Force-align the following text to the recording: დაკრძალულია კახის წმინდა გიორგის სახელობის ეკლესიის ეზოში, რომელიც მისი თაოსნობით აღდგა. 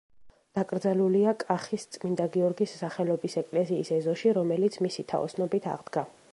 დაკრძალულია 0.59 1.33
კახის 1.43 1.85
წმინდა 1.97 2.27
გიორგის 2.37 2.73
სახელობის 2.81 3.37
ეკლესიის 3.43 3.95
ეზოში, 4.01 4.35
რომელიც 4.41 4.83
მისი 4.87 5.07
თაოსნობით 5.13 5.73
აღდგა. 5.75 6.09